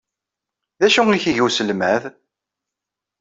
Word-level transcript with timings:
D 0.79 0.81
acu 0.87 1.01
ay 1.03 1.15
ak-iga 1.17 1.43
uselmad? 1.47 2.03